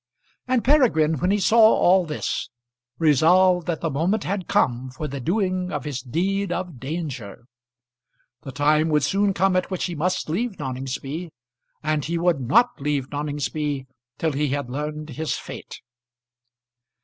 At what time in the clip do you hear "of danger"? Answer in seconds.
6.51-7.43